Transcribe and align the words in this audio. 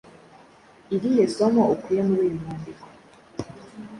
irihe 0.95 1.23
somo 1.35 1.61
ukuye 1.73 2.01
muri 2.07 2.21
uyu 2.25 2.39
mwandiko? 2.41 2.85